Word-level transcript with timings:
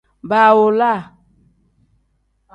Baawolaa. 0.29 0.99